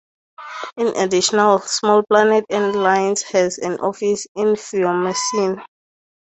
In 0.77 0.87
addition 0.97 1.59
Small 1.61 2.03
Planet 2.09 2.45
Airlines 2.49 3.21
has 3.21 3.59
an 3.59 3.77
office 3.81 4.25
in 4.35 4.55
Fiumicino. 4.55 5.63